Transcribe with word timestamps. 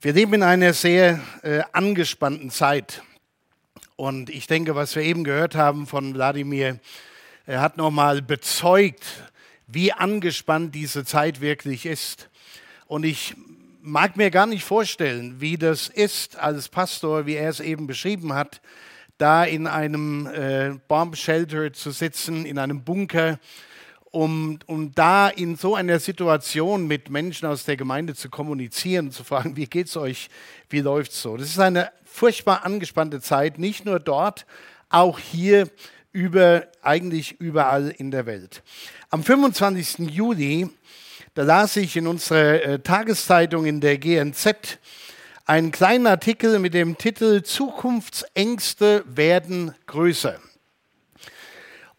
Wir 0.00 0.12
leben 0.12 0.34
in 0.34 0.42
einer 0.44 0.74
sehr 0.74 1.18
äh, 1.42 1.60
angespannten 1.72 2.50
Zeit. 2.50 3.02
Und 3.96 4.30
ich 4.30 4.46
denke, 4.46 4.76
was 4.76 4.94
wir 4.94 5.02
eben 5.02 5.24
gehört 5.24 5.56
haben 5.56 5.88
von 5.88 6.14
Wladimir, 6.14 6.78
er 7.46 7.60
hat 7.60 7.76
nochmal 7.76 8.22
bezeugt, 8.22 9.04
wie 9.66 9.92
angespannt 9.92 10.72
diese 10.76 11.04
Zeit 11.04 11.40
wirklich 11.40 11.84
ist. 11.84 12.28
Und 12.86 13.04
ich 13.04 13.34
mag 13.80 14.16
mir 14.16 14.30
gar 14.30 14.46
nicht 14.46 14.62
vorstellen, 14.62 15.40
wie 15.40 15.56
das 15.56 15.88
ist 15.88 16.36
als 16.36 16.68
Pastor, 16.68 17.26
wie 17.26 17.34
er 17.34 17.50
es 17.50 17.58
eben 17.58 17.88
beschrieben 17.88 18.34
hat, 18.34 18.60
da 19.16 19.42
in 19.42 19.66
einem 19.66 20.28
äh, 20.28 20.76
Bomb 20.86 21.16
Shelter 21.16 21.72
zu 21.72 21.90
sitzen, 21.90 22.46
in 22.46 22.60
einem 22.60 22.84
Bunker 22.84 23.40
um, 24.18 24.58
um 24.66 24.92
da 24.96 25.28
in 25.28 25.54
so 25.54 25.76
einer 25.76 26.00
Situation 26.00 26.88
mit 26.88 27.08
Menschen 27.08 27.46
aus 27.46 27.62
der 27.62 27.76
Gemeinde 27.76 28.16
zu 28.16 28.28
kommunizieren, 28.28 29.12
zu 29.12 29.22
fragen, 29.22 29.56
wie 29.56 29.66
geht 29.66 29.86
es 29.86 29.96
euch, 29.96 30.28
wie 30.68 30.80
läuft 30.80 31.12
es 31.12 31.22
so. 31.22 31.36
Das 31.36 31.46
ist 31.46 31.60
eine 31.60 31.92
furchtbar 32.04 32.64
angespannte 32.64 33.20
Zeit, 33.20 33.60
nicht 33.60 33.84
nur 33.84 34.00
dort, 34.00 34.44
auch 34.88 35.20
hier 35.20 35.68
über, 36.10 36.66
eigentlich 36.82 37.40
überall 37.40 37.94
in 37.96 38.10
der 38.10 38.26
Welt. 38.26 38.64
Am 39.10 39.22
25. 39.22 40.10
Juli, 40.10 40.68
da 41.34 41.44
las 41.44 41.76
ich 41.76 41.96
in 41.96 42.08
unserer 42.08 42.60
äh, 42.60 42.78
Tageszeitung 42.80 43.66
in 43.66 43.80
der 43.80 43.98
GNZ 43.98 44.80
einen 45.46 45.70
kleinen 45.70 46.08
Artikel 46.08 46.58
mit 46.58 46.74
dem 46.74 46.98
Titel 46.98 47.44
Zukunftsängste 47.44 49.04
werden 49.06 49.76
größer. 49.86 50.40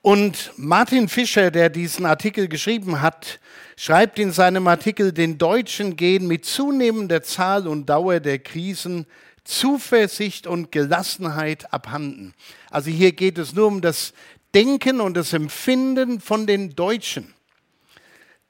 Und 0.02 0.54
Martin 0.56 1.10
Fischer, 1.10 1.52
der 1.52 1.70
diesen 1.70 2.06
Artikel 2.06 2.48
geschrieben 2.48 3.02
hat, 3.02 3.40
schreibt 3.76 4.18
in 4.18 4.32
seinem 4.32 4.68
Artikel, 4.68 5.12
den 5.12 5.38
Deutschen 5.38 5.98
gehen 5.98 6.28
mit 6.28 6.46
zunehmender 6.46 7.22
Zahl 7.22 7.68
und 7.68 7.88
Dauer 7.88 8.20
der 8.20 8.40
Krisen 8.40 9.06
Zuversicht 9.44 10.48
und 10.48 10.72
Gelassenheit 10.72 11.74
abhanden. 11.74 12.36
Also 12.70 12.92
hier 12.92 13.14
geht 13.14 13.38
es 13.38 13.54
nur 13.54 13.68
um 13.68 13.82
das 13.82 14.14
Denken 14.54 15.02
und 15.02 15.16
das 15.16 15.34
Empfinden 15.34 16.22
von 16.22 16.46
den 16.46 16.76
Deutschen. 16.76 17.34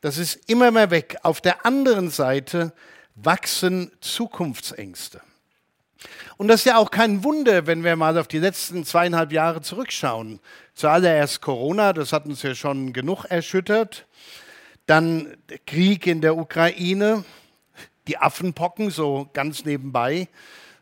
Das 0.02 0.18
ist 0.18 0.50
immer 0.50 0.72
mehr 0.72 0.92
weg. 0.92 1.18
Auf 1.24 1.42
der 1.42 1.66
anderen 1.66 2.10
Seite 2.10 2.74
wachsen 3.16 3.92
Zukunftsängste. 4.02 5.22
Und 6.38 6.48
das 6.48 6.62
ist 6.62 6.66
ja 6.66 6.78
auch 6.78 6.92
kein 6.92 7.24
Wunder, 7.24 7.68
wenn 7.68 7.84
wir 7.84 7.96
mal 7.96 8.18
auf 8.18 8.28
die 8.28 8.40
letzten 8.40 8.86
zweieinhalb 8.86 9.32
Jahre 9.32 9.62
zurückschauen. 9.62 10.40
Zuallererst 10.74 11.42
Corona, 11.42 11.94
das 11.94 12.14
hat 12.14 12.26
uns 12.26 12.42
ja 12.42 12.56
schon 12.56 12.94
genug 12.94 13.26
erschüttert. 13.26 14.08
Dann 14.86 15.36
Krieg 15.68 16.08
in 16.08 16.22
der 16.22 16.38
Ukraine, 16.38 17.26
die 18.08 18.18
Affenpocken, 18.18 18.90
so 18.90 19.30
ganz 19.34 19.66
nebenbei, 19.66 20.30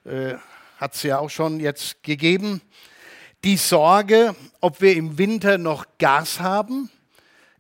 äh, 0.06 0.36
hat 0.78 0.94
es 0.96 1.04
ja 1.04 1.20
auch 1.20 1.30
schon 1.30 1.60
jetzt 1.60 2.04
gegeben. 2.04 2.62
Die 3.44 3.58
Sorge, 3.58 4.36
ob 4.62 4.82
wir 4.82 4.96
im 4.96 5.18
Winter 5.18 5.58
noch 5.58 5.86
Gas 5.98 6.40
haben. 6.40 6.90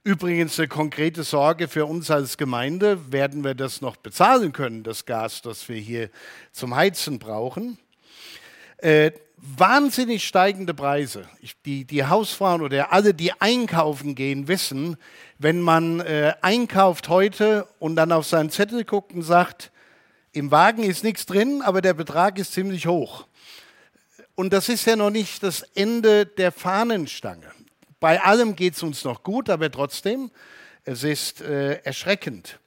Übrigens 0.08 0.58
eine 0.58 0.69
konkrete 0.69 1.23
Sorge 1.23 1.67
für 1.67 1.86
uns 1.86 2.09
als 2.09 2.38
Gemeinde, 2.38 3.11
werden 3.11 3.44
wir 3.44 3.55
das 3.55 3.81
noch 3.81 3.97
bezahlen 3.97 4.53
können, 4.53 4.83
das 4.83 5.05
Gas, 5.05 5.41
das 5.41 5.67
wir 5.67 5.75
hier 5.75 6.09
zum 6.53 6.77
Heizen 6.77 7.19
brauchen. 7.19 7.77
Äh, 8.77 9.11
wahnsinnig 9.36 10.25
steigende 10.25 10.73
Preise. 10.73 11.27
Ich, 11.41 11.61
die, 11.64 11.83
die 11.83 12.05
Hausfrauen 12.05 12.61
oder 12.61 12.94
alle, 12.94 13.14
die 13.14 13.33
einkaufen 13.41 14.16
gehen, 14.16 14.47
wissen, 14.47 14.95
wenn 15.39 15.59
man 15.59 15.99
äh, 15.99 16.36
einkauft 16.39 17.09
heute 17.09 17.67
und 17.77 17.97
dann 17.97 18.14
auf 18.14 18.25
seinen 18.25 18.49
Zettel 18.49 18.86
guckt 18.86 19.11
und 19.11 19.23
sagt, 19.23 19.73
im 20.31 20.52
Wagen 20.52 20.83
ist 20.83 21.03
nichts 21.03 21.25
drin, 21.25 21.61
aber 21.61 21.81
der 21.81 21.94
Betrag 21.94 22.39
ist 22.39 22.53
ziemlich 22.53 22.88
hoch. 22.88 23.27
Und 24.36 24.53
das 24.53 24.69
ist 24.69 24.86
ja 24.86 24.95
noch 24.95 25.09
nicht 25.09 25.44
das 25.44 25.64
Ende 25.75 26.25
der 26.25 26.53
Fahnenstange. 26.53 27.56
Bei 27.99 28.21
allem 28.21 28.55
geht 28.55 28.75
es 28.75 28.83
uns 28.83 29.03
noch 29.03 29.23
gut, 29.23 29.49
aber 29.49 29.71
trotzdem, 29.71 30.30
es 30.83 31.03
ist 31.03 31.41
äh, 31.41 31.81
erschreckend. 31.81 32.59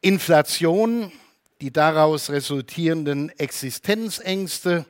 Inflation, 0.00 1.12
die 1.60 1.72
daraus 1.72 2.30
resultierenden 2.30 3.28
Existenzängste. 3.38 4.86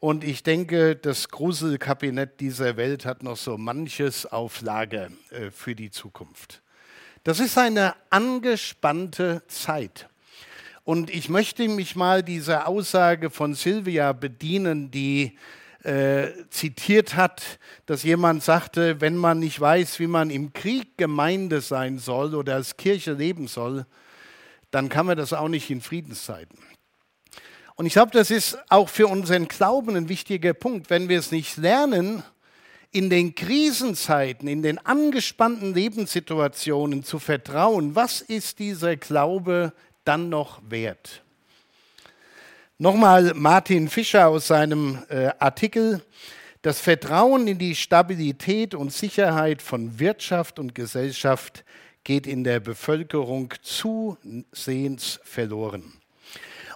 Und 0.00 0.24
ich 0.24 0.42
denke, 0.42 0.96
das 0.96 1.28
Gruselkabinett 1.28 2.40
dieser 2.40 2.76
Welt 2.76 3.04
hat 3.04 3.22
noch 3.22 3.36
so 3.36 3.58
manches 3.58 4.24
auf 4.24 4.62
Lager 4.62 5.10
äh, 5.30 5.50
für 5.50 5.74
die 5.74 5.90
Zukunft. 5.90 6.62
Das 7.24 7.40
ist 7.40 7.58
eine 7.58 7.94
angespannte 8.10 9.42
Zeit. 9.48 10.08
Und 10.84 11.10
ich 11.10 11.28
möchte 11.28 11.68
mich 11.68 11.94
mal 11.94 12.22
dieser 12.22 12.66
Aussage 12.66 13.30
von 13.30 13.54
Silvia 13.54 14.12
bedienen, 14.12 14.90
die 14.90 15.38
äh, 15.84 16.28
zitiert 16.50 17.16
hat, 17.16 17.58
dass 17.86 18.02
jemand 18.02 18.42
sagte, 18.42 19.00
wenn 19.00 19.16
man 19.16 19.40
nicht 19.40 19.60
weiß, 19.60 19.98
wie 19.98 20.06
man 20.06 20.30
im 20.30 20.52
Krieg 20.52 20.96
Gemeinde 20.96 21.60
sein 21.60 21.98
soll 21.98 22.34
oder 22.34 22.54
als 22.54 22.76
Kirche 22.76 23.12
leben 23.12 23.48
soll, 23.48 23.86
dann 24.70 24.88
kann 24.88 25.06
man 25.06 25.16
das 25.16 25.32
auch 25.32 25.48
nicht 25.48 25.70
in 25.70 25.80
Friedenszeiten. 25.80 26.58
Und 27.74 27.86
ich 27.86 27.94
glaube, 27.94 28.12
das 28.12 28.30
ist 28.30 28.58
auch 28.68 28.88
für 28.88 29.06
unseren 29.06 29.48
Glauben 29.48 29.96
ein 29.96 30.08
wichtiger 30.08 30.54
Punkt. 30.54 30.90
Wenn 30.90 31.08
wir 31.08 31.18
es 31.18 31.32
nicht 31.32 31.56
lernen, 31.56 32.22
in 32.92 33.08
den 33.08 33.34
Krisenzeiten, 33.34 34.46
in 34.46 34.62
den 34.62 34.78
angespannten 34.78 35.74
Lebenssituationen 35.74 37.04
zu 37.04 37.18
vertrauen, 37.18 37.94
was 37.94 38.20
ist 38.20 38.58
dieser 38.58 38.96
Glaube 38.96 39.72
dann 40.04 40.28
noch 40.28 40.60
wert? 40.68 41.21
Nochmal 42.82 43.32
Martin 43.36 43.88
Fischer 43.88 44.26
aus 44.26 44.48
seinem 44.48 44.98
äh, 45.08 45.30
Artikel. 45.38 46.02
Das 46.62 46.80
Vertrauen 46.80 47.46
in 47.46 47.56
die 47.56 47.76
Stabilität 47.76 48.74
und 48.74 48.92
Sicherheit 48.92 49.62
von 49.62 50.00
Wirtschaft 50.00 50.58
und 50.58 50.74
Gesellschaft 50.74 51.62
geht 52.02 52.26
in 52.26 52.42
der 52.42 52.58
Bevölkerung 52.58 53.54
zusehends 53.62 55.20
verloren. 55.22 55.92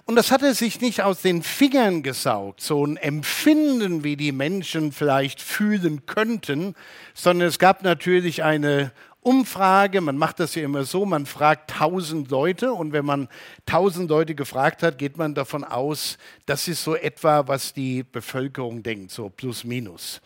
Und 0.05 0.15
das 0.15 0.31
hat 0.31 0.43
er 0.43 0.53
sich 0.53 0.79
nicht 0.79 1.01
aus 1.01 1.23
den 1.23 1.43
Fingern 1.43 2.03
gesaugt, 2.03 2.61
so 2.61 2.85
ein 2.85 2.95
Empfinden, 2.95 4.05
wie 4.05 4.15
die 4.15 4.31
Menschen 4.31 4.93
vielleicht 4.93 5.41
fühlen 5.41 6.05
könnten, 6.05 6.73
sondern 7.15 7.49
es 7.49 7.59
gab 7.59 7.83
natürlich 7.83 8.45
eine 8.45 8.93
Umfrage, 9.27 9.99
man 9.99 10.17
macht 10.17 10.39
das 10.39 10.55
ja 10.55 10.63
immer 10.63 10.85
so, 10.85 11.05
man 11.05 11.25
fragt 11.25 11.71
tausend 11.71 12.31
Leute 12.31 12.71
und 12.71 12.93
wenn 12.93 13.03
man 13.03 13.27
tausend 13.65 14.09
Leute 14.09 14.35
gefragt 14.35 14.83
hat, 14.83 14.97
geht 14.97 15.17
man 15.17 15.35
davon 15.35 15.65
aus, 15.65 16.17
das 16.45 16.69
ist 16.69 16.81
so 16.81 16.95
etwa, 16.95 17.45
was 17.45 17.73
die 17.73 18.03
Bevölkerung 18.03 18.83
denkt, 18.83 19.11
so 19.11 19.29
plus 19.29 19.65
minus. 19.65 20.21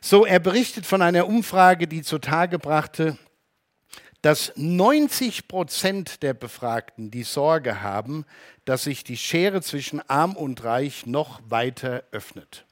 So, 0.00 0.24
er 0.24 0.38
berichtet 0.38 0.86
von 0.86 1.02
einer 1.02 1.26
Umfrage, 1.26 1.86
die 1.86 2.00
zutage 2.00 2.58
brachte, 2.58 3.18
dass 4.22 4.54
90 4.56 5.46
Prozent 5.46 6.22
der 6.22 6.32
Befragten 6.32 7.10
die 7.10 7.24
Sorge 7.24 7.82
haben, 7.82 8.24
dass 8.64 8.84
sich 8.84 9.04
die 9.04 9.18
Schere 9.18 9.60
zwischen 9.60 10.00
arm 10.08 10.34
und 10.34 10.64
reich 10.64 11.04
noch 11.04 11.42
weiter 11.50 12.04
öffnet. 12.10 12.64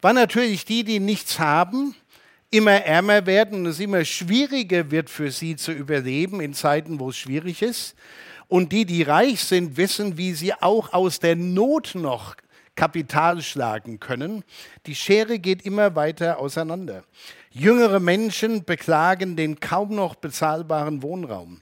War 0.00 0.12
natürlich 0.12 0.64
die, 0.64 0.82
die 0.82 0.98
nichts 0.98 1.38
haben, 1.38 1.94
immer 2.54 2.84
ärmer 2.84 3.26
werden 3.26 3.60
und 3.60 3.66
es 3.66 3.80
immer 3.80 4.04
schwieriger 4.04 4.90
wird 4.90 5.10
für 5.10 5.30
sie 5.30 5.56
zu 5.56 5.72
überleben 5.72 6.40
in 6.40 6.54
Zeiten, 6.54 7.00
wo 7.00 7.10
es 7.10 7.16
schwierig 7.16 7.62
ist. 7.62 7.96
Und 8.46 8.72
die, 8.72 8.84
die 8.84 9.02
reich 9.02 9.42
sind, 9.42 9.76
wissen, 9.76 10.16
wie 10.16 10.32
sie 10.34 10.54
auch 10.54 10.92
aus 10.92 11.18
der 11.18 11.34
Not 11.34 11.94
noch 11.94 12.36
Kapital 12.76 13.42
schlagen 13.42 13.98
können. 13.98 14.44
Die 14.86 14.94
Schere 14.94 15.38
geht 15.38 15.64
immer 15.64 15.96
weiter 15.96 16.38
auseinander. 16.38 17.04
Jüngere 17.50 18.00
Menschen 18.00 18.64
beklagen 18.64 19.36
den 19.36 19.60
kaum 19.60 19.94
noch 19.94 20.14
bezahlbaren 20.14 21.02
Wohnraum. 21.02 21.60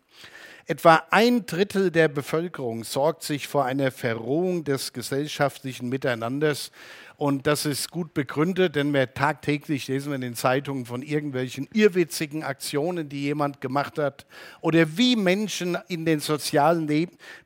Etwa 0.66 1.02
ein 1.10 1.44
Drittel 1.44 1.90
der 1.90 2.06
Bevölkerung 2.06 2.84
sorgt 2.84 3.24
sich 3.24 3.48
vor 3.48 3.64
einer 3.64 3.90
Verrohung 3.90 4.62
des 4.62 4.92
gesellschaftlichen 4.92 5.88
Miteinanders 5.88 6.70
und 7.16 7.46
das 7.46 7.66
ist 7.66 7.90
gut 7.90 8.14
begründet, 8.14 8.76
denn 8.76 8.92
wir 8.92 9.12
tagtäglich 9.12 9.88
lesen 9.88 10.10
wir 10.10 10.16
in 10.16 10.20
den 10.20 10.34
Zeitungen 10.36 10.86
von 10.86 11.02
irgendwelchen 11.02 11.68
irrwitzigen 11.72 12.44
Aktionen, 12.44 13.08
die 13.08 13.22
jemand 13.22 13.60
gemacht 13.60 13.98
hat 13.98 14.26
oder 14.60 14.96
wie 14.96 15.16
Menschen 15.16 15.76
in 15.88 16.04
den 16.04 16.20
sozialen 16.20 16.88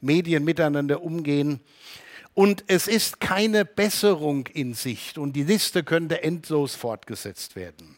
Medien 0.01 0.45
miteinander 0.45 1.03
umgehen. 1.03 1.61
Und 2.35 2.65
es 2.67 2.87
ist 2.87 3.21
keine 3.21 3.65
Besserung 3.65 4.47
in 4.47 4.75
Sicht 4.75 5.17
und 5.17 5.33
die 5.33 5.45
Liste 5.45 5.85
könnte 5.85 6.23
endlos 6.23 6.75
fortgesetzt 6.75 7.57
werden. 7.57 7.97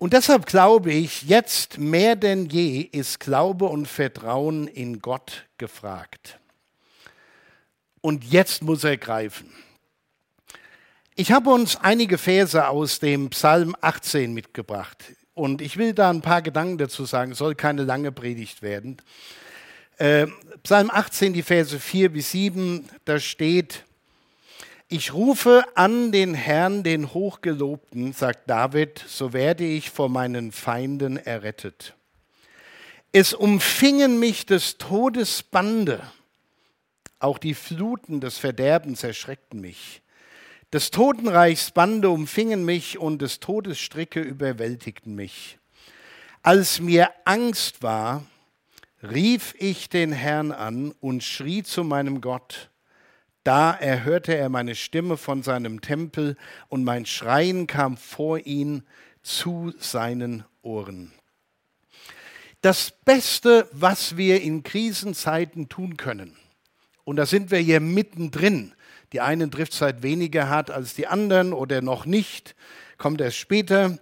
Und 0.00 0.14
deshalb 0.14 0.46
glaube 0.46 0.92
ich, 0.92 1.24
jetzt 1.24 1.76
mehr 1.76 2.16
denn 2.16 2.46
je 2.46 2.80
ist 2.80 3.20
Glaube 3.20 3.66
und 3.66 3.86
Vertrauen 3.86 4.66
in 4.66 5.00
Gott 5.00 5.46
gefragt. 5.58 6.40
Und 8.00 8.24
jetzt 8.24 8.62
muss 8.62 8.82
er 8.82 8.96
greifen. 8.96 9.52
Ich 11.16 11.32
habe 11.32 11.50
uns 11.50 11.76
einige 11.76 12.16
Verse 12.16 12.66
aus 12.66 12.98
dem 12.98 13.28
Psalm 13.28 13.76
18 13.82 14.32
mitgebracht 14.32 15.04
und 15.34 15.60
ich 15.60 15.76
will 15.76 15.92
da 15.92 16.08
ein 16.08 16.22
paar 16.22 16.40
Gedanken 16.40 16.78
dazu 16.78 17.04
sagen, 17.04 17.34
soll 17.34 17.54
keine 17.54 17.82
lange 17.82 18.10
Predigt 18.10 18.62
werden. 18.62 18.96
Äh, 19.98 20.28
Psalm 20.62 20.90
18, 20.90 21.34
die 21.34 21.42
Verse 21.42 21.78
4 21.78 22.08
bis 22.10 22.30
7, 22.30 22.88
da 23.04 23.20
steht, 23.20 23.84
ich 24.90 25.14
rufe 25.14 25.64
an 25.76 26.10
den 26.10 26.34
Herrn, 26.34 26.82
den 26.82 27.14
Hochgelobten, 27.14 28.12
sagt 28.12 28.50
David, 28.50 29.02
so 29.06 29.32
werde 29.32 29.64
ich 29.64 29.88
vor 29.88 30.08
meinen 30.08 30.50
Feinden 30.50 31.16
errettet. 31.16 31.94
Es 33.12 33.32
umfingen 33.32 34.18
mich 34.18 34.46
des 34.46 34.78
Todes 34.78 35.44
Bande, 35.44 36.02
auch 37.20 37.38
die 37.38 37.54
Fluten 37.54 38.20
des 38.20 38.38
Verderbens 38.38 39.04
erschreckten 39.04 39.60
mich. 39.60 40.02
Des 40.72 40.90
Totenreichs 40.90 41.70
Bande 41.70 42.10
umfingen 42.10 42.64
mich 42.64 42.98
und 42.98 43.22
des 43.22 43.38
Todes 43.38 43.78
Stricke 43.78 44.20
überwältigten 44.20 45.14
mich. 45.14 45.58
Als 46.42 46.80
mir 46.80 47.10
Angst 47.24 47.84
war, 47.84 48.24
rief 49.04 49.54
ich 49.58 49.88
den 49.88 50.10
Herrn 50.10 50.50
an 50.50 50.92
und 51.00 51.22
schrie 51.22 51.62
zu 51.62 51.84
meinem 51.84 52.20
Gott. 52.20 52.69
Da 53.44 53.72
erhörte 53.72 54.36
er 54.36 54.48
meine 54.48 54.74
Stimme 54.74 55.16
von 55.16 55.42
seinem 55.42 55.80
Tempel 55.80 56.36
und 56.68 56.84
mein 56.84 57.06
Schreien 57.06 57.66
kam 57.66 57.96
vor 57.96 58.38
ihn 58.38 58.82
zu 59.22 59.72
seinen 59.78 60.44
Ohren. 60.62 61.12
Das 62.60 62.92
Beste, 63.04 63.66
was 63.72 64.18
wir 64.18 64.42
in 64.42 64.62
Krisenzeiten 64.62 65.70
tun 65.70 65.96
können, 65.96 66.36
und 67.04 67.16
da 67.16 67.24
sind 67.24 67.50
wir 67.50 67.58
hier 67.58 67.80
mittendrin, 67.80 68.74
die 69.12 69.22
einen 69.22 69.50
trifft 69.50 69.72
es 69.72 69.80
halt 69.80 70.02
weniger 70.02 70.48
hart 70.48 70.70
als 70.70 70.94
die 70.94 71.06
anderen 71.06 71.54
oder 71.54 71.80
noch 71.80 72.04
nicht, 72.04 72.54
kommt 72.98 73.20
erst 73.22 73.38
später. 73.38 73.98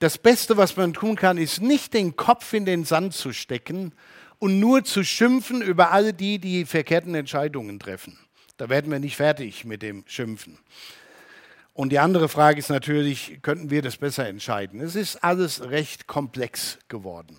Das 0.00 0.18
Beste, 0.18 0.56
was 0.56 0.76
man 0.76 0.92
tun 0.92 1.14
kann, 1.14 1.38
ist 1.38 1.62
nicht 1.62 1.94
den 1.94 2.16
Kopf 2.16 2.52
in 2.52 2.66
den 2.66 2.84
Sand 2.84 3.14
zu 3.14 3.32
stecken 3.32 3.94
und 4.40 4.58
nur 4.58 4.82
zu 4.82 5.04
schimpfen 5.04 5.62
über 5.62 5.92
all 5.92 6.12
die, 6.12 6.40
die 6.40 6.64
verkehrten 6.64 7.14
Entscheidungen 7.14 7.78
treffen. 7.78 8.18
Da 8.56 8.68
werden 8.68 8.90
wir 8.90 8.98
nicht 8.98 9.16
fertig 9.16 9.64
mit 9.64 9.82
dem 9.82 10.04
Schimpfen. 10.06 10.58
Und 11.74 11.90
die 11.90 11.98
andere 11.98 12.28
Frage 12.28 12.58
ist 12.58 12.68
natürlich, 12.68 13.40
könnten 13.42 13.70
wir 13.70 13.80
das 13.80 13.96
besser 13.96 14.28
entscheiden? 14.28 14.80
Es 14.80 14.94
ist 14.94 15.24
alles 15.24 15.70
recht 15.70 16.06
komplex 16.06 16.78
geworden. 16.88 17.36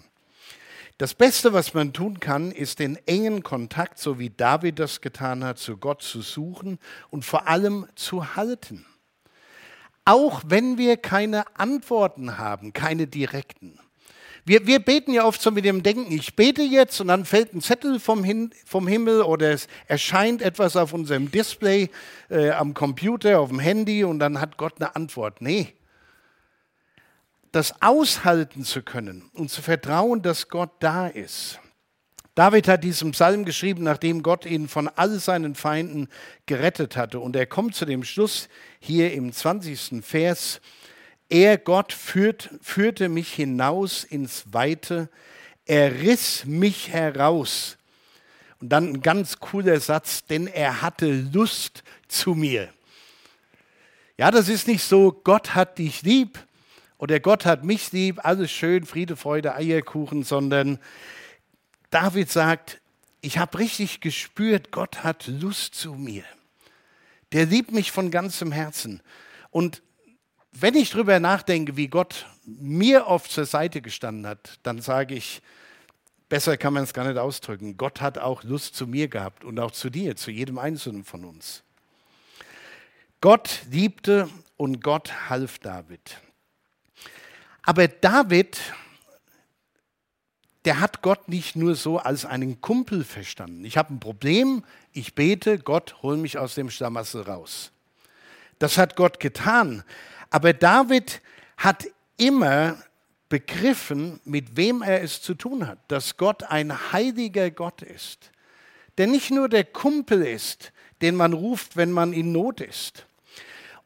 Das 0.97 1.13
Beste, 1.13 1.53
was 1.53 1.73
man 1.73 1.93
tun 1.93 2.19
kann, 2.19 2.51
ist 2.51 2.79
den 2.79 2.97
engen 3.07 3.43
Kontakt, 3.43 3.99
so 3.99 4.19
wie 4.19 4.29
David 4.29 4.79
das 4.79 5.01
getan 5.01 5.43
hat, 5.43 5.57
zu 5.57 5.77
Gott 5.77 6.01
zu 6.01 6.21
suchen 6.21 6.79
und 7.09 7.25
vor 7.25 7.47
allem 7.47 7.87
zu 7.95 8.35
halten. 8.35 8.85
Auch 10.05 10.41
wenn 10.45 10.77
wir 10.77 10.97
keine 10.97 11.45
Antworten 11.57 12.37
haben, 12.37 12.73
keine 12.73 13.07
direkten. 13.07 13.79
Wir, 14.45 14.67
wir 14.67 14.79
beten 14.79 15.13
ja 15.13 15.25
oft 15.25 15.41
so 15.41 15.51
mit 15.51 15.63
dem 15.63 15.83
Denken, 15.83 16.11
ich 16.11 16.35
bete 16.35 16.63
jetzt 16.63 16.99
und 16.99 17.07
dann 17.07 17.23
fällt 17.23 17.53
ein 17.53 17.61
Zettel 17.61 17.99
vom, 17.99 18.23
Hin, 18.25 18.51
vom 18.65 18.87
Himmel 18.87 19.21
oder 19.21 19.51
es 19.51 19.67
erscheint 19.87 20.41
etwas 20.41 20.75
auf 20.75 20.91
unserem 20.91 21.31
Display 21.31 21.89
äh, 22.29 22.49
am 22.51 22.73
Computer, 22.73 23.39
auf 23.39 23.49
dem 23.49 23.59
Handy 23.59 24.03
und 24.03 24.19
dann 24.19 24.41
hat 24.41 24.57
Gott 24.57 24.73
eine 24.79 24.95
Antwort. 24.97 25.41
Nee, 25.41 25.73
das 27.53 27.81
aushalten 27.81 28.65
zu 28.65 28.81
können 28.81 29.29
und 29.33 29.49
zu 29.49 29.61
vertrauen, 29.61 30.21
dass 30.21 30.49
Gott 30.49 30.71
da 30.79 31.07
ist. 31.07 31.59
David 32.35 32.67
hat 32.67 32.83
diesen 32.83 33.11
Psalm 33.11 33.45
geschrieben, 33.45 33.83
nachdem 33.83 34.23
Gott 34.23 34.45
ihn 34.45 34.67
von 34.67 34.87
all 34.87 35.19
seinen 35.19 35.53
Feinden 35.53 36.09
gerettet 36.47 36.97
hatte. 36.97 37.19
Und 37.19 37.35
er 37.35 37.45
kommt 37.45 37.75
zu 37.75 37.85
dem 37.85 38.03
Schluss 38.03 38.49
hier 38.79 39.13
im 39.13 39.31
20. 39.31 40.03
Vers, 40.03 40.59
er, 41.33 41.57
Gott, 41.57 41.91
führt, 41.91 42.51
führte 42.61 43.09
mich 43.09 43.33
hinaus 43.33 44.03
ins 44.03 44.43
Weite, 44.53 45.09
er 45.65 45.91
riss 45.91 46.45
mich 46.45 46.89
heraus. 46.89 47.77
Und 48.61 48.69
dann 48.69 48.89
ein 48.89 49.01
ganz 49.01 49.39
cooler 49.39 49.79
Satz, 49.79 50.25
denn 50.25 50.45
er 50.45 50.83
hatte 50.83 51.11
Lust 51.11 51.83
zu 52.07 52.35
mir. 52.35 52.69
Ja, 54.15 54.29
das 54.29 54.47
ist 54.47 54.67
nicht 54.67 54.83
so, 54.83 55.11
Gott 55.11 55.55
hat 55.55 55.79
dich 55.79 56.03
lieb, 56.03 56.37
oder 56.99 57.19
Gott 57.19 57.47
hat 57.47 57.63
mich 57.63 57.91
lieb, 57.91 58.23
alles 58.23 58.51
schön, 58.51 58.85
Friede, 58.85 59.15
Freude, 59.15 59.55
Eierkuchen, 59.55 60.23
sondern 60.23 60.77
David 61.89 62.29
sagt, 62.29 62.79
ich 63.21 63.39
habe 63.39 63.57
richtig 63.57 64.01
gespürt, 64.01 64.71
Gott 64.71 65.03
hat 65.03 65.25
Lust 65.25 65.73
zu 65.73 65.95
mir. 65.95 66.23
Der 67.31 67.47
liebt 67.47 67.71
mich 67.71 67.91
von 67.91 68.11
ganzem 68.11 68.51
Herzen. 68.51 69.01
Und 69.49 69.81
wenn 70.53 70.75
ich 70.75 70.91
darüber 70.91 71.19
nachdenke, 71.19 71.75
wie 71.77 71.87
Gott 71.87 72.27
mir 72.45 73.07
oft 73.07 73.31
zur 73.31 73.45
Seite 73.45 73.81
gestanden 73.81 74.27
hat, 74.27 74.59
dann 74.63 74.81
sage 74.81 75.15
ich, 75.15 75.41
besser 76.29 76.57
kann 76.57 76.73
man 76.73 76.83
es 76.83 76.93
gar 76.93 77.05
nicht 77.05 77.17
ausdrücken. 77.17 77.77
Gott 77.77 78.01
hat 78.01 78.17
auch 78.17 78.43
Lust 78.43 78.75
zu 78.75 78.87
mir 78.87 79.07
gehabt 79.07 79.43
und 79.43 79.59
auch 79.59 79.71
zu 79.71 79.89
dir, 79.89 80.15
zu 80.15 80.31
jedem 80.31 80.59
Einzelnen 80.59 81.03
von 81.03 81.25
uns. 81.25 81.63
Gott 83.21 83.61
liebte 83.71 84.29
und 84.57 84.83
Gott 84.83 85.29
half 85.29 85.59
David. 85.59 86.19
Aber 87.63 87.87
David, 87.87 88.59
der 90.65 90.79
hat 90.79 91.01
Gott 91.01 91.29
nicht 91.29 91.55
nur 91.55 91.75
so 91.75 91.97
als 91.97 92.25
einen 92.25 92.61
Kumpel 92.61 93.03
verstanden. 93.03 93.65
Ich 93.65 93.77
habe 93.77 93.93
ein 93.93 93.99
Problem, 93.99 94.63
ich 94.91 95.15
bete, 95.15 95.59
Gott, 95.59 95.95
hol 96.03 96.17
mich 96.17 96.37
aus 96.37 96.55
dem 96.55 96.69
Schlamassel 96.69 97.21
raus. 97.21 97.71
Das 98.59 98.77
hat 98.77 98.95
Gott 98.95 99.19
getan. 99.19 99.83
Aber 100.33 100.51
David 100.51 101.21
hat 101.57 101.85
immer 102.17 102.77
begriffen, 103.29 104.19
mit 104.25 104.57
wem 104.57 104.81
er 104.81 105.03
es 105.03 105.21
zu 105.21 105.35
tun 105.35 105.67
hat, 105.67 105.77
dass 105.89 106.17
Gott 106.17 106.41
ein 106.41 106.91
heiliger 106.91 107.51
Gott 107.51 107.83
ist, 107.83 108.31
der 108.97 109.05
nicht 109.05 109.29
nur 109.29 109.47
der 109.47 109.63
Kumpel 109.63 110.25
ist, 110.25 110.73
den 111.03 111.15
man 111.15 111.33
ruft, 111.33 111.77
wenn 111.77 111.91
man 111.91 112.13
in 112.13 112.31
Not 112.31 112.61
ist. 112.61 113.05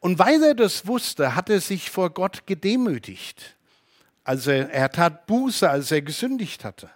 Und 0.00 0.18
weil 0.18 0.42
er 0.42 0.54
das 0.54 0.86
wusste, 0.86 1.34
hat 1.34 1.50
er 1.50 1.60
sich 1.60 1.90
vor 1.90 2.08
Gott 2.08 2.46
gedemütigt. 2.46 3.54
Also 4.24 4.50
er 4.50 4.90
tat 4.90 5.26
Buße, 5.26 5.68
als 5.68 5.90
er 5.90 6.00
gesündigt 6.00 6.64
hatte. 6.64 6.88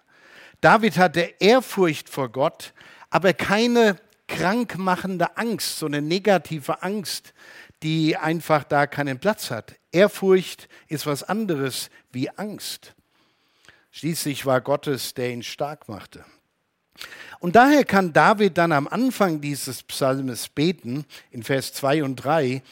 David 0.62 0.96
hatte 0.96 1.34
Ehrfurcht 1.40 2.08
vor 2.08 2.30
Gott, 2.30 2.72
aber 3.10 3.34
keine 3.34 3.98
krankmachende 4.28 5.36
Angst, 5.36 5.78
so 5.78 5.84
eine 5.84 6.00
negative 6.00 6.82
Angst, 6.82 7.34
die 7.82 8.16
einfach 8.16 8.64
da 8.64 8.86
keinen 8.86 9.18
Platz 9.18 9.50
hat. 9.50 9.74
Ehrfurcht 9.90 10.68
ist 10.88 11.06
was 11.06 11.22
anderes 11.22 11.90
wie 12.12 12.30
Angst. 12.30 12.94
Schließlich 13.90 14.46
war 14.46 14.60
Gottes, 14.60 15.14
der 15.14 15.30
ihn 15.30 15.42
stark 15.42 15.88
machte. 15.88 16.24
Und 17.40 17.56
daher 17.56 17.84
kann 17.84 18.12
David 18.12 18.56
dann 18.56 18.72
am 18.72 18.86
Anfang 18.86 19.40
dieses 19.40 19.82
Psalmes 19.82 20.48
beten, 20.48 21.04
in 21.30 21.42
Vers 21.42 21.72
2 21.72 22.04
und 22.04 22.16
3, 22.16 22.62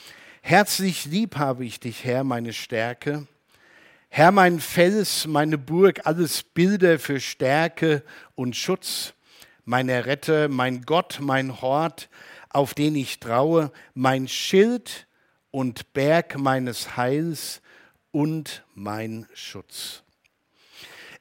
Herzlich 0.43 1.05
lieb 1.05 1.37
habe 1.37 1.67
ich 1.67 1.81
dich, 1.81 2.05
Herr, 2.05 2.25
meine 2.25 2.55
Stärke. 2.55 3.27
Herr, 4.09 4.33
mein 4.33 4.59
Fels, 4.59 5.27
meine 5.27 5.59
Burg, 5.59 6.07
alles 6.07 6.43
Bilder 6.43 6.99
für 6.99 7.21
Stärke 7.21 8.03
und 8.35 8.57
Schutz, 8.57 9.13
mein 9.65 9.89
Erretter, 9.89 10.49
mein 10.49 10.83
Gott, 10.83 11.19
mein 11.21 11.61
Hort, 11.61 12.09
auf 12.51 12.75
den 12.75 12.95
ich 12.97 13.21
traue, 13.21 13.73
mein 13.95 14.29
Schild 14.29 15.07
und 15.51 15.93
Berg 15.93 16.39
meines 16.39 16.97
Heils 16.97 17.63
und 18.13 18.65
mein 18.75 19.27
Schutz. 19.35 20.03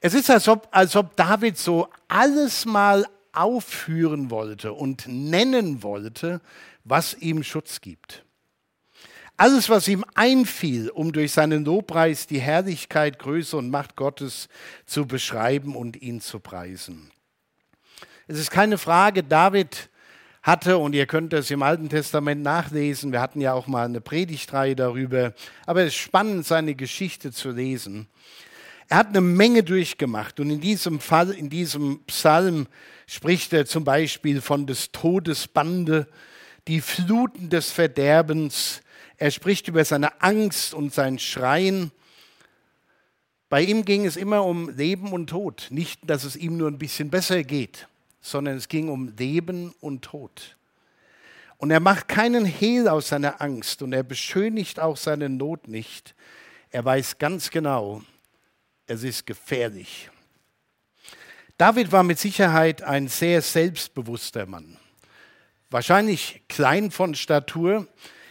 Es 0.00 0.14
ist, 0.14 0.30
als 0.30 0.48
ob, 0.48 0.68
als 0.70 0.96
ob 0.96 1.16
David 1.16 1.58
so 1.58 1.88
alles 2.08 2.64
mal 2.64 3.06
aufführen 3.32 4.30
wollte 4.30 4.72
und 4.72 5.06
nennen 5.06 5.82
wollte, 5.82 6.40
was 6.84 7.14
ihm 7.14 7.42
Schutz 7.42 7.80
gibt. 7.80 8.24
Alles, 9.36 9.68
was 9.70 9.88
ihm 9.88 10.04
einfiel, 10.14 10.90
um 10.90 11.12
durch 11.12 11.32
seinen 11.32 11.64
Lobpreis 11.64 12.26
die 12.26 12.40
Herrlichkeit, 12.40 13.18
Größe 13.18 13.56
und 13.56 13.70
Macht 13.70 13.96
Gottes 13.96 14.48
zu 14.84 15.06
beschreiben 15.06 15.76
und 15.76 16.00
ihn 16.00 16.20
zu 16.20 16.40
preisen. 16.40 17.10
Es 18.26 18.38
ist 18.38 18.50
keine 18.50 18.78
Frage, 18.78 19.22
David 19.22 19.89
hatte, 20.42 20.78
und 20.78 20.94
ihr 20.94 21.06
könnt 21.06 21.32
das 21.32 21.50
im 21.50 21.62
Alten 21.62 21.88
Testament 21.88 22.42
nachlesen, 22.42 23.12
wir 23.12 23.20
hatten 23.20 23.40
ja 23.40 23.52
auch 23.52 23.66
mal 23.66 23.84
eine 23.84 24.00
Predigtreihe 24.00 24.74
darüber, 24.74 25.34
aber 25.66 25.82
es 25.82 25.88
ist 25.88 25.96
spannend, 25.96 26.46
seine 26.46 26.74
Geschichte 26.74 27.32
zu 27.32 27.50
lesen. 27.50 28.08
Er 28.88 28.98
hat 28.98 29.08
eine 29.08 29.20
Menge 29.20 29.62
durchgemacht 29.62 30.40
und 30.40 30.50
in 30.50 30.60
diesem 30.60 30.98
Fall, 30.98 31.30
in 31.30 31.50
diesem 31.50 32.00
Psalm 32.06 32.66
spricht 33.06 33.52
er 33.52 33.66
zum 33.66 33.84
Beispiel 33.84 34.40
von 34.40 34.66
des 34.66 34.92
Todes 34.92 35.46
Bande, 35.46 36.08
die 36.68 36.80
Fluten 36.80 37.50
des 37.50 37.70
Verderbens, 37.70 38.82
er 39.20 39.30
spricht 39.30 39.68
über 39.68 39.84
seine 39.84 40.22
Angst 40.22 40.72
und 40.72 40.94
sein 40.94 41.18
Schreien. 41.18 41.92
Bei 43.50 43.62
ihm 43.62 43.84
ging 43.84 44.06
es 44.06 44.16
immer 44.16 44.44
um 44.46 44.70
Leben 44.70 45.12
und 45.12 45.28
Tod. 45.28 45.66
Nicht, 45.68 46.00
dass 46.08 46.24
es 46.24 46.36
ihm 46.36 46.56
nur 46.56 46.68
ein 46.68 46.78
bisschen 46.78 47.10
besser 47.10 47.42
geht, 47.44 47.86
sondern 48.20 48.56
es 48.56 48.68
ging 48.68 48.88
um 48.88 49.14
Leben 49.16 49.74
und 49.80 50.02
Tod. 50.02 50.56
Und 51.56 51.70
er 51.70 51.80
macht 51.80 52.08
keinen 52.08 52.44
Hehl 52.44 52.88
aus 52.88 53.08
seiner 53.08 53.40
Angst 53.40 53.82
und 53.82 53.92
er 53.92 54.02
beschönigt 54.02 54.80
auch 54.80 54.96
seine 54.96 55.28
Not 55.28 55.68
nicht. 55.68 56.14
Er 56.70 56.84
weiß 56.84 57.18
ganz 57.18 57.50
genau, 57.50 58.02
es 58.86 59.02
ist 59.02 59.26
gefährlich. 59.26 60.10
David 61.58 61.92
war 61.92 62.02
mit 62.02 62.18
Sicherheit 62.18 62.82
ein 62.82 63.08
sehr 63.08 63.42
selbstbewusster 63.42 64.46
Mann. 64.46 64.78
Wahrscheinlich 65.68 66.40
klein 66.48 66.90
von 66.90 67.14
Statur, 67.14 67.86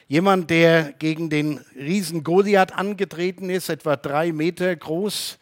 jemand, 0.08 0.50
der 0.50 0.94
gegen 0.94 1.30
den 1.30 1.60
Riesen 1.76 2.24
Goliath 2.24 2.74
angetreten 2.74 3.52
ist, 3.52 3.70
etwa 3.70 3.96
drei 3.96 4.32
Meter 4.32 4.76
groß. 4.76 5.38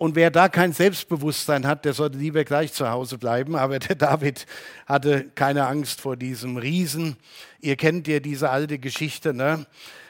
Und 0.00 0.14
wer 0.14 0.30
da 0.30 0.48
kein 0.48 0.72
Selbstbewusstsein 0.72 1.66
hat, 1.66 1.84
der 1.84 1.92
sollte 1.92 2.16
lieber 2.16 2.42
gleich 2.44 2.72
zu 2.72 2.88
Hause 2.88 3.18
bleiben. 3.18 3.54
Aber 3.54 3.78
der 3.78 3.96
David 3.96 4.46
hatte 4.86 5.26
keine 5.34 5.66
Angst 5.66 6.00
vor 6.00 6.16
diesem 6.16 6.56
Riesen. 6.56 7.18
Ihr 7.60 7.76
kennt 7.76 8.08
ja 8.08 8.18
diese 8.18 8.48
alte 8.48 8.78
Geschichte, 8.78 9.34
ne? 9.34 9.66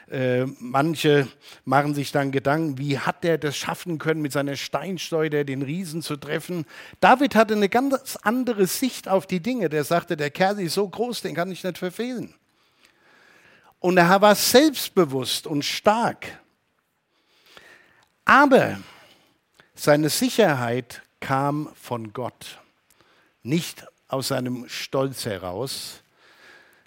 Äh, 0.09 0.45
manche 0.59 1.27
machen 1.65 1.93
sich 1.93 2.13
dann 2.13 2.31
Gedanken, 2.31 2.77
wie 2.77 2.99
hat 2.99 3.25
der 3.25 3.37
das 3.37 3.57
schaffen 3.57 3.97
können, 3.97 4.21
mit 4.21 4.31
seiner 4.31 4.55
Steinschleuder 4.55 5.43
den 5.43 5.61
Riesen 5.61 6.01
zu 6.01 6.15
treffen. 6.15 6.65
David 7.01 7.35
hatte 7.35 7.53
eine 7.53 7.67
ganz 7.67 8.17
andere 8.21 8.67
Sicht 8.67 9.09
auf 9.09 9.27
die 9.27 9.41
Dinge. 9.41 9.67
Der 9.67 9.83
sagte, 9.83 10.15
der 10.15 10.31
Kerl 10.31 10.61
ist 10.61 10.75
so 10.75 10.87
groß, 10.87 11.21
den 11.21 11.35
kann 11.35 11.51
ich 11.51 11.65
nicht 11.65 11.77
verfehlen. 11.77 12.33
Und 13.81 13.97
er 13.97 14.21
war 14.21 14.35
selbstbewusst 14.35 15.47
und 15.47 15.65
stark. 15.65 16.39
Aber 18.23 18.77
seine 19.81 20.09
Sicherheit 20.09 21.01
kam 21.19 21.69
von 21.75 22.13
Gott, 22.13 22.59
nicht 23.43 23.85
aus 24.07 24.29
seinem 24.29 24.67
Stolz 24.69 25.25
heraus. 25.25 26.03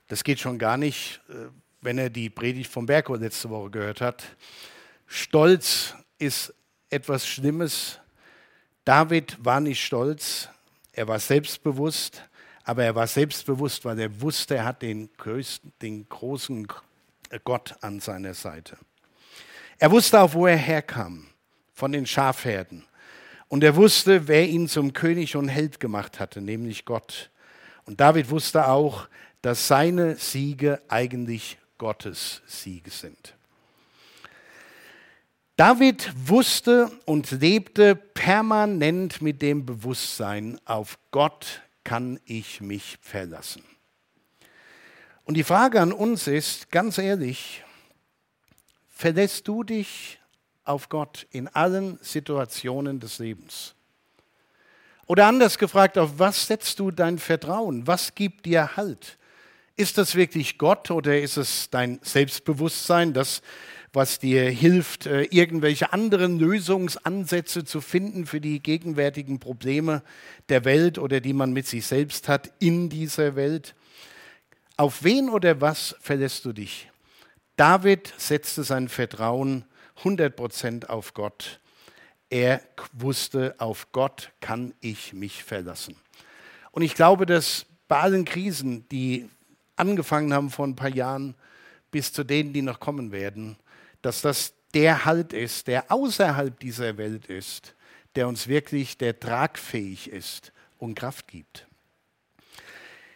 Das 0.09 0.25
geht 0.25 0.41
schon 0.41 0.59
gar 0.59 0.77
nicht 0.77 1.21
äh, 1.29 1.49
wenn 1.85 1.99
er 1.99 2.09
die 2.09 2.31
Predigt 2.31 2.73
vom 2.73 2.87
Berghof 2.87 3.21
letzte 3.21 3.51
Woche 3.51 3.71
gehört 3.71 4.01
hat. 4.01 4.25
Stolz 5.07 5.95
ist 6.19 6.55
etwas 6.89 7.27
Schlimmes. 7.27 8.01
David 8.87 9.37
war 9.45 9.61
nicht 9.61 9.85
stolz, 9.85 10.49
er 10.93 11.09
war 11.09 11.19
selbstbewusst, 11.19 12.27
aber 12.65 12.85
er 12.85 12.95
war 12.95 13.07
selbstbewusst, 13.07 13.85
weil 13.85 13.99
er 14.01 14.21
wusste, 14.21 14.57
er 14.57 14.65
hat 14.65 14.83
den, 14.83 15.11
größten, 15.19 15.73
den 15.83 16.09
großen 16.09 16.67
Gott 17.45 17.75
an 17.83 18.01
seiner 18.01 18.33
Seite. 18.33 18.79
Er 19.79 19.91
wusste 19.91 20.21
auch, 20.21 20.33
wo 20.33 20.47
er 20.47 20.57
herkam, 20.57 21.27
von 21.75 21.93
den 21.93 22.07
Schafherden. 22.07 22.85
Und 23.49 23.63
er 23.63 23.77
wusste, 23.77 24.27
wer 24.27 24.49
ihn 24.49 24.69
zum 24.69 24.93
König 24.93 25.37
und 25.37 25.49
Held 25.49 25.81
gemacht 25.81 26.19
hatte, 26.19 26.41
nämlich 26.41 26.85
Gott. 26.85 27.31
Und 27.85 28.01
David 28.01 28.31
wusste 28.31 28.69
auch, 28.69 29.09
dass 29.43 29.69
seine 29.69 30.17
Siege 30.17 30.81
eigentlich 30.89 31.59
Gottes 31.77 32.41
Siege 32.47 32.91
sind. 32.91 33.35
David 35.57 36.13
wusste 36.17 36.91
und 37.05 37.31
lebte 37.31 37.95
permanent 37.95 39.23
mit 39.23 39.41
dem 39.43 39.65
Bewusstsein, 39.65 40.59
auf 40.65 40.99
Gott 41.11 41.63
kann 41.85 42.19
ich 42.25 42.61
mich 42.61 42.99
verlassen. 43.01 43.63
Und 45.25 45.35
die 45.35 45.45
Frage 45.45 45.81
an 45.81 45.93
uns 45.93 46.27
ist, 46.27 46.71
ganz 46.71 46.99
ehrlich, 46.99 47.63
verlässt 48.91 49.47
du 49.47 49.63
dich 49.63 50.19
auf 50.65 50.89
Gott 50.89 51.27
in 51.31 51.49
allen 51.49 51.99
Situationen 52.03 53.01
des 53.01 53.19
Lebens? 53.19 53.75
Oder 55.07 55.27
anders 55.27 55.59
gefragt, 55.59 55.99
auf 55.99 56.19
was 56.19 56.47
setzt 56.47 56.79
du 56.79 56.91
dein 56.91 57.19
Vertrauen? 57.19 57.87
Was 57.87 58.15
gibt 58.15 58.47
dir 58.47 58.77
Halt? 58.77 59.19
Ist 59.77 59.99
das 59.99 60.15
wirklich 60.15 60.57
Gott 60.57 60.91
oder 60.91 61.21
ist 61.21 61.37
es 61.37 61.69
dein 61.69 61.99
Selbstbewusstsein, 62.03 63.13
das, 63.13 63.43
was 63.93 64.19
dir 64.19 64.49
hilft, 64.49 65.07
äh, 65.07 65.23
irgendwelche 65.25 65.93
anderen 65.93 66.39
Lösungsansätze 66.39 67.65
zu 67.65 67.81
finden 67.81 68.27
für 68.27 68.41
die 68.41 68.61
gegenwärtigen 68.61 69.41
Probleme 69.41 70.03
der 70.49 70.65
Welt 70.65 70.99
oder 70.99 71.21
die 71.21 71.33
man 71.33 71.53
mit 71.53 71.67
sich 71.67 71.87
selbst 71.87 72.29
hat 72.29 72.53
in 72.61 72.89
dieser 72.89 73.37
Welt? 73.37 73.75
Auf 74.77 75.05
wen 75.05 75.29
oder 75.29 75.61
was 75.61 75.97
verlässt 76.01 76.45
du 76.45 76.53
dich? 76.53 76.91
David 77.57 78.13
setzte 78.17 78.65
sein 78.65 78.89
Vertrauen 78.89 79.65
100% 80.03 80.87
auf 80.87 81.15
Gott. 81.15 81.61
Er 82.31 82.61
wusste, 82.93 83.55
auf 83.59 83.93
Gott 83.93 84.33
kann 84.41 84.75
ich 84.81 85.13
mich 85.13 85.45
verlassen. 85.45 85.97
Und 86.73 86.83
ich 86.83 86.95
glaube, 86.95 87.27
dass 87.27 87.67
bei 87.87 88.01
allen 88.01 88.25
Krisen, 88.25 88.89
die 88.89 89.29
angefangen 89.77 90.33
haben 90.33 90.51
vor 90.51 90.67
ein 90.67 90.77
paar 90.77 90.95
Jahren, 90.95 91.35
bis 91.91 92.13
zu 92.13 92.25
denen, 92.25 92.53
die 92.53 92.63
noch 92.63 92.81
kommen 92.81 93.13
werden, 93.13 93.57
dass 94.03 94.21
das 94.21 94.55
der 94.75 95.05
Halt 95.05 95.33
ist, 95.33 95.69
der 95.69 95.93
außerhalb 95.93 96.59
dieser 96.59 96.97
Welt 96.97 97.27
ist, 97.27 97.75
der 98.17 98.29
uns 98.29 98.49
wirklich, 98.49 98.99
der 98.99 99.19
tragfähig 99.19 100.11
ist 100.11 100.53
und 100.79 100.97
Kraft 100.97 101.29
gibt. 101.29 101.67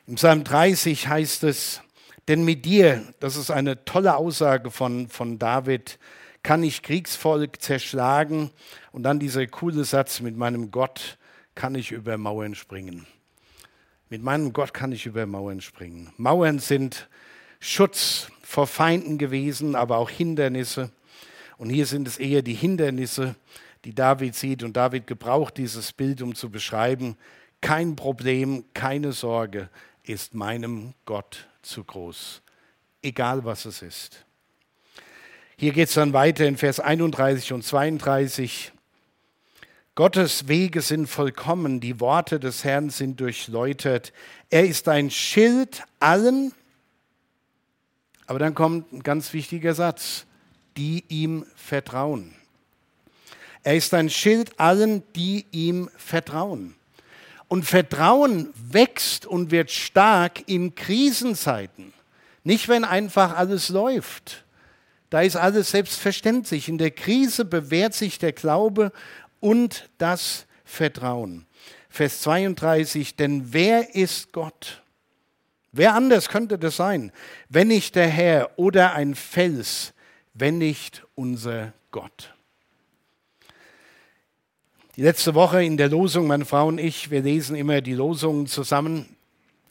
Im 0.07 0.15
Psalm 0.15 0.45
30 0.45 1.09
heißt 1.09 1.45
es, 1.45 1.83
denn 2.29 2.45
mit 2.45 2.65
dir, 2.65 3.13
das 3.21 3.37
ist 3.37 3.51
eine 3.51 3.85
tolle 3.85 4.17
Aussage 4.17 4.71
von, 4.71 5.09
von 5.09 5.39
David, 5.39 5.99
kann 6.43 6.63
ich 6.63 6.83
Kriegsvolk 6.83 7.61
zerschlagen. 7.61 8.51
Und 8.93 9.03
dann 9.03 9.19
dieser 9.19 9.47
coole 9.47 9.85
Satz, 9.85 10.21
mit 10.21 10.37
meinem 10.37 10.71
Gott 10.71 11.19
kann 11.55 11.75
ich 11.75 11.93
über 11.93 12.17
Mauern 12.17 12.55
springen. 12.55 13.07
Mit 14.11 14.23
meinem 14.23 14.53
Gott 14.53 14.73
kann 14.73 14.93
ich 14.93 15.07
über 15.07 15.27
Mauern 15.27 15.61
springen. 15.61 16.13
Mauern 16.17 16.59
sind 16.59 17.09
Schutz 17.61 18.31
vor 18.43 18.67
Feinden 18.67 19.19
gewesen, 19.19 19.75
aber 19.75 19.99
auch 19.99 20.09
Hindernisse. 20.09 20.91
Und 21.59 21.71
hier 21.71 21.87
sind 21.87 22.09
es 22.09 22.19
eher 22.19 22.43
die 22.43 22.55
Hindernisse, 22.55 23.35
die 23.85 23.95
David 23.95 24.35
sieht. 24.35 24.63
Und 24.63 24.77
David 24.77 25.07
gebraucht 25.07 25.57
dieses 25.59 25.93
Bild, 25.93 26.23
um 26.23 26.35
zu 26.35 26.51
beschreiben, 26.51 27.17
kein 27.61 27.97
Problem, 27.97 28.65
keine 28.73 29.13
Sorge 29.13 29.69
ist 30.05 30.35
meinem 30.35 30.95
Gott 31.05 31.49
zu 31.63 31.85
groß, 31.85 32.41
egal 33.03 33.45
was 33.45 33.65
es 33.65 33.83
ist. 33.83 34.25
Hier 35.61 35.73
geht 35.73 35.89
es 35.89 35.95
dann 35.95 36.13
weiter 36.13 36.47
in 36.47 36.57
Vers 36.57 36.79
31 36.79 37.53
und 37.53 37.65
32. 37.65 38.71
Gottes 39.97 40.47
Wege 40.47 40.83
sind 40.83 41.09
vollkommen, 41.09 41.81
die 41.81 41.99
Worte 41.99 42.39
des 42.39 42.63
Herrn 42.63 42.91
sind 42.91 43.19
durchläutert. 43.19 44.13
Er 44.51 44.69
ist 44.69 44.87
ein 44.89 45.11
Schild 45.11 45.83
allen, 45.99 46.53
aber 48.29 48.39
dann 48.39 48.55
kommt 48.55 48.93
ein 48.93 49.03
ganz 49.03 49.33
wichtiger 49.33 49.75
Satz, 49.75 50.27
die 50.77 51.03
ihm 51.09 51.45
vertrauen. 51.57 52.37
Er 53.65 53.75
ist 53.75 53.93
ein 53.95 54.11
Schild 54.11 54.61
allen, 54.61 55.03
die 55.17 55.45
ihm 55.51 55.91
vertrauen. 55.97 56.77
Und 57.49 57.65
Vertrauen 57.65 58.51
wächst 58.55 59.27
und 59.27 59.51
wird 59.51 59.73
stark 59.73 60.45
in 60.47 60.77
Krisenzeiten. 60.77 61.93
Nicht, 62.45 62.69
wenn 62.69 62.85
einfach 62.85 63.37
alles 63.37 63.71
läuft. 63.71 64.45
Da 65.11 65.23
ist 65.23 65.37
alles 65.37 65.71
selbstverständlich. 65.71 66.69
In 66.69 66.79
der 66.79 66.91
Krise 66.91 67.45
bewährt 67.45 67.95
sich 67.95 68.19
der 68.19 68.33
Glaube 68.33 68.93
und 69.41 69.89
das 69.99 70.47
Vertrauen. 70.65 71.47
Vers 71.89 72.21
32, 72.21 73.17
denn 73.17 73.53
wer 73.53 73.95
ist 73.95 74.33
Gott? 74.33 74.83
Wer 75.73 75.95
anders 75.95 76.29
könnte 76.29 76.59
das 76.59 76.77
sein, 76.77 77.13
wenn 77.49 77.69
nicht 77.69 77.95
der 77.95 78.09
Herr 78.09 78.51
oder 78.59 78.95
ein 78.95 79.15
Fels, 79.15 79.95
wenn 80.35 80.59
nicht 80.59 81.05
unser 81.15 81.73
Gott? 81.91 82.35
Die 84.97 85.03
letzte 85.03 85.35
Woche 85.35 85.65
in 85.65 85.77
der 85.77 85.89
Losung, 85.89 86.27
meine 86.27 86.45
Frau 86.45 86.67
und 86.67 86.79
ich, 86.79 87.11
wir 87.11 87.23
lesen 87.23 87.55
immer 87.55 87.81
die 87.81 87.95
Losungen 87.95 88.47
zusammen 88.47 89.07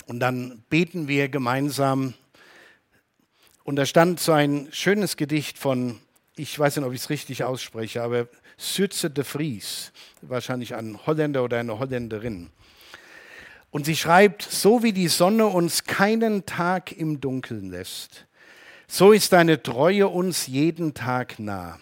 und 0.06 0.20
dann 0.20 0.64
beten 0.70 1.08
wir 1.08 1.30
gemeinsam. 1.30 2.14
Und 3.68 3.76
da 3.76 3.86
stand 3.86 4.22
so 4.22 4.32
ein 4.32 4.70
schönes 4.72 5.18
Gedicht 5.18 5.58
von, 5.58 6.00
ich 6.38 6.58
weiß 6.58 6.78
nicht, 6.78 6.86
ob 6.86 6.94
ich 6.94 7.02
es 7.02 7.10
richtig 7.10 7.44
ausspreche, 7.44 8.02
aber 8.02 8.30
Sürze 8.56 9.10
de 9.10 9.26
Vries, 9.26 9.92
wahrscheinlich 10.22 10.74
ein 10.74 10.98
Holländer 11.06 11.44
oder 11.44 11.60
eine 11.60 11.78
Holländerin. 11.78 12.50
Und 13.70 13.86
sie 13.86 13.98
schreibt, 13.98 14.42
so 14.42 14.84
wie 14.84 14.94
die 14.94 15.10
Sonne 15.10 15.48
uns 15.48 15.84
keinen 15.84 16.46
Tag 16.46 16.94
im 16.94 17.20
Dunkeln 17.20 17.70
lässt, 17.70 18.26
so 18.88 19.12
ist 19.12 19.34
deine 19.34 19.62
Treue 19.62 20.08
uns 20.08 20.48
jeden 20.48 20.94
Tag 20.94 21.38
nah. 21.38 21.78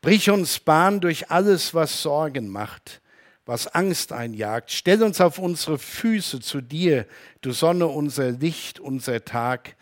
Brich 0.00 0.30
uns 0.30 0.60
Bahn 0.60 1.02
durch 1.02 1.30
alles, 1.30 1.74
was 1.74 2.00
Sorgen 2.00 2.48
macht, 2.48 3.02
was 3.44 3.66
Angst 3.66 4.14
einjagt. 4.14 4.72
Stell 4.72 5.02
uns 5.02 5.20
auf 5.20 5.38
unsere 5.38 5.76
Füße 5.76 6.40
zu 6.40 6.62
dir, 6.62 7.06
du 7.42 7.52
Sonne, 7.52 7.86
unser 7.86 8.30
Licht, 8.30 8.80
unser 8.80 9.26
Tag. 9.26 9.76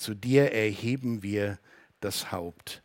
Zu 0.00 0.14
dir 0.14 0.52
erheben 0.52 1.22
wir 1.22 1.58
das 2.00 2.32
Haupt. 2.32 2.82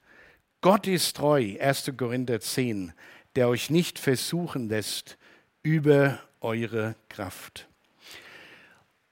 Gott 0.60 0.86
ist 0.86 1.16
treu, 1.16 1.56
1. 1.62 1.94
Korinther 1.96 2.42
10, 2.42 2.92
der 3.38 3.48
euch 3.48 3.70
nicht 3.70 4.00
versuchen 4.00 4.68
lässt 4.68 5.18
über 5.64 6.20
eure 6.42 6.98
Kraft. 7.08 7.70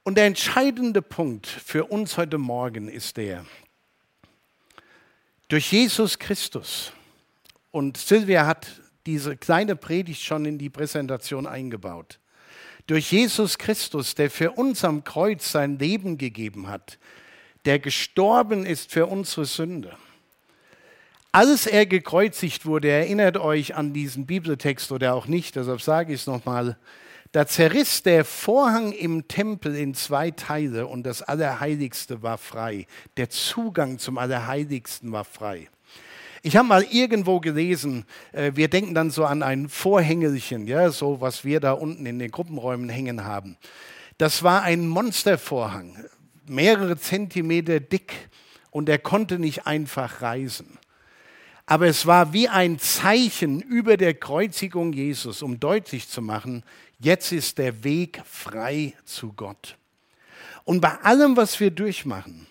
Und 0.02 0.18
der 0.18 0.26
entscheidende 0.26 1.00
Punkt 1.00 1.46
für 1.46 1.86
uns 1.86 2.18
heute 2.18 2.36
Morgen 2.36 2.90
ist 2.90 3.16
der, 3.16 3.46
durch 5.48 5.72
Jesus 5.72 6.18
Christus, 6.18 6.92
und 7.70 7.96
Silvia 7.96 8.44
hat 8.44 8.82
diese 9.06 9.34
kleine 9.38 9.76
Predigt 9.76 10.20
schon 10.20 10.44
in 10.44 10.58
die 10.58 10.68
Präsentation 10.68 11.46
eingebaut, 11.46 12.20
Durch 12.86 13.12
Jesus 13.12 13.56
Christus, 13.56 14.14
der 14.14 14.30
für 14.30 14.50
uns 14.52 14.84
am 14.84 15.04
Kreuz 15.04 15.50
sein 15.50 15.78
Leben 15.78 16.18
gegeben 16.18 16.68
hat, 16.68 16.98
der 17.64 17.78
gestorben 17.78 18.66
ist 18.66 18.90
für 18.92 19.06
unsere 19.06 19.46
Sünde. 19.46 19.96
Als 21.32 21.66
er 21.66 21.86
gekreuzigt 21.86 22.64
wurde, 22.64 22.88
erinnert 22.90 23.36
euch 23.38 23.74
an 23.74 23.92
diesen 23.92 24.26
Bibeltext 24.26 24.92
oder 24.92 25.14
auch 25.14 25.26
nicht, 25.26 25.56
deshalb 25.56 25.82
sage 25.82 26.12
ich 26.12 26.20
es 26.20 26.26
nochmal, 26.26 26.76
da 27.32 27.48
zerriss 27.48 28.04
der 28.04 28.24
Vorhang 28.24 28.92
im 28.92 29.26
Tempel 29.26 29.74
in 29.74 29.94
zwei 29.94 30.30
Teile 30.30 30.86
und 30.86 31.02
das 31.02 31.22
Allerheiligste 31.22 32.22
war 32.22 32.38
frei. 32.38 32.86
Der 33.16 33.28
Zugang 33.30 33.98
zum 33.98 34.18
Allerheiligsten 34.18 35.10
war 35.10 35.24
frei. 35.24 35.68
Ich 36.42 36.56
habe 36.56 36.68
mal 36.68 36.84
irgendwo 36.84 37.40
gelesen, 37.40 38.04
äh, 38.30 38.52
wir 38.54 38.68
denken 38.68 38.94
dann 38.94 39.10
so 39.10 39.24
an 39.24 39.42
ein 39.42 39.68
Vorhängelchen, 39.68 40.68
ja, 40.68 40.90
so 40.90 41.20
was 41.20 41.44
wir 41.44 41.58
da 41.58 41.72
unten 41.72 42.06
in 42.06 42.20
den 42.20 42.30
Gruppenräumen 42.30 42.88
hängen 42.88 43.24
haben. 43.24 43.56
Das 44.18 44.44
war 44.44 44.62
ein 44.62 44.86
Monstervorhang, 44.86 46.04
mehrere 46.46 46.96
Zentimeter 46.96 47.80
dick 47.80 48.28
und 48.70 48.88
er 48.88 48.98
konnte 48.98 49.38
nicht 49.38 49.66
einfach 49.66 50.22
reisen. 50.22 50.78
Aber 51.66 51.86
es 51.86 52.06
war 52.06 52.32
wie 52.32 52.48
ein 52.48 52.78
Zeichen 52.78 53.60
über 53.60 53.96
der 53.96 54.14
Kreuzigung 54.14 54.92
Jesus, 54.92 55.42
um 55.42 55.60
deutlich 55.60 56.08
zu 56.08 56.20
machen, 56.20 56.62
jetzt 56.98 57.32
ist 57.32 57.58
der 57.58 57.84
Weg 57.84 58.20
frei 58.26 58.94
zu 59.04 59.32
Gott. 59.32 59.76
Und 60.64 60.80
bei 60.80 60.98
allem, 61.02 61.36
was 61.36 61.60
wir 61.60 61.70
durchmachen, 61.70 62.46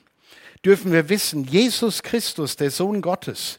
dürfen 0.65 0.91
wir 0.91 1.09
wissen, 1.09 1.43
Jesus 1.43 2.01
Christus, 2.01 2.55
der 2.55 2.71
Sohn 2.71 3.01
Gottes, 3.01 3.57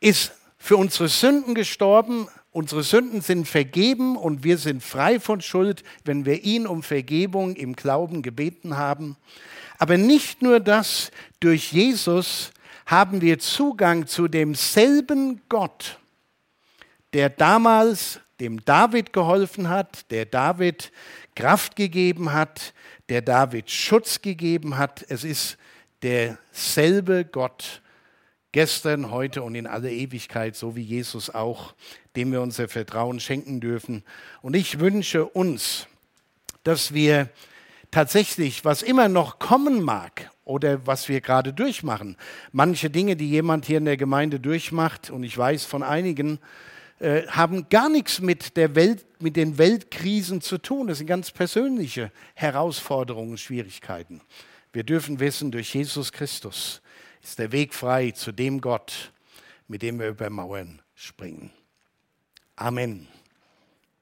ist 0.00 0.32
für 0.58 0.76
unsere 0.76 1.08
Sünden 1.08 1.54
gestorben. 1.54 2.28
Unsere 2.52 2.84
Sünden 2.84 3.20
sind 3.20 3.48
vergeben 3.48 4.16
und 4.16 4.44
wir 4.44 4.58
sind 4.58 4.82
frei 4.82 5.18
von 5.18 5.40
Schuld, 5.40 5.82
wenn 6.04 6.24
wir 6.24 6.44
ihn 6.44 6.68
um 6.68 6.84
Vergebung 6.84 7.56
im 7.56 7.74
Glauben 7.74 8.22
gebeten 8.22 8.76
haben. 8.76 9.16
Aber 9.78 9.96
nicht 9.96 10.42
nur 10.42 10.60
das, 10.60 11.10
durch 11.40 11.72
Jesus 11.72 12.52
haben 12.86 13.20
wir 13.20 13.38
Zugang 13.38 14.06
zu 14.06 14.28
demselben 14.28 15.40
Gott, 15.48 15.98
der 17.12 17.30
damals 17.30 18.20
dem 18.40 18.64
David 18.64 19.12
geholfen 19.12 19.68
hat, 19.68 20.10
der 20.10 20.26
David 20.26 20.92
Kraft 21.34 21.76
gegeben 21.76 22.32
hat, 22.32 22.74
der 23.08 23.22
David 23.22 23.70
Schutz 23.70 24.20
gegeben 24.20 24.76
hat. 24.76 25.04
Es 25.08 25.24
ist 25.24 25.56
derselbe 26.02 27.24
Gott, 27.24 27.82
gestern, 28.52 29.10
heute 29.10 29.42
und 29.42 29.54
in 29.54 29.66
alle 29.66 29.92
Ewigkeit, 29.92 30.56
so 30.56 30.76
wie 30.76 30.82
Jesus 30.82 31.30
auch, 31.30 31.74
dem 32.16 32.32
wir 32.32 32.40
unser 32.40 32.68
Vertrauen 32.68 33.18
schenken 33.20 33.60
dürfen. 33.60 34.04
Und 34.42 34.54
ich 34.54 34.78
wünsche 34.78 35.24
uns, 35.24 35.86
dass 36.62 36.94
wir 36.94 37.28
tatsächlich, 37.94 38.64
was 38.64 38.82
immer 38.82 39.08
noch 39.08 39.38
kommen 39.38 39.80
mag 39.80 40.28
oder 40.44 40.84
was 40.84 41.08
wir 41.08 41.20
gerade 41.20 41.52
durchmachen, 41.52 42.16
manche 42.50 42.90
Dinge, 42.90 43.14
die 43.14 43.30
jemand 43.30 43.66
hier 43.66 43.78
in 43.78 43.84
der 43.84 43.96
Gemeinde 43.96 44.40
durchmacht, 44.40 45.10
und 45.10 45.22
ich 45.22 45.38
weiß 45.38 45.64
von 45.64 45.84
einigen, 45.84 46.40
äh, 46.98 47.22
haben 47.28 47.68
gar 47.68 47.88
nichts 47.88 48.20
mit, 48.20 48.56
der 48.56 48.74
Welt, 48.74 49.06
mit 49.20 49.36
den 49.36 49.58
Weltkrisen 49.58 50.40
zu 50.40 50.58
tun. 50.58 50.88
Das 50.88 50.98
sind 50.98 51.06
ganz 51.06 51.30
persönliche 51.30 52.10
Herausforderungen, 52.34 53.38
Schwierigkeiten. 53.38 54.20
Wir 54.72 54.82
dürfen 54.82 55.20
wissen, 55.20 55.52
durch 55.52 55.72
Jesus 55.72 56.10
Christus 56.10 56.82
ist 57.22 57.38
der 57.38 57.52
Weg 57.52 57.74
frei 57.74 58.10
zu 58.10 58.32
dem 58.32 58.60
Gott, 58.60 59.12
mit 59.68 59.82
dem 59.82 60.00
wir 60.00 60.08
über 60.08 60.30
Mauern 60.30 60.82
springen. 60.96 61.52
Amen. 62.56 63.06